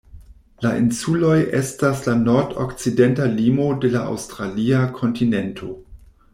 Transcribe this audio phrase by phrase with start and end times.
[0.65, 5.75] La insuloj estas la nordokcidenta limo de la aŭstralia kontinento.